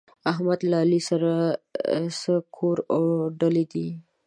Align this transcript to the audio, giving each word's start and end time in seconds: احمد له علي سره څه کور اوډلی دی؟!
احمد 0.31 0.59
له 0.69 0.75
علي 0.83 1.01
سره 1.09 1.31
څه 2.19 2.33
کور 2.55 2.77
اوډلی 2.95 3.65
دی؟! 3.71 3.87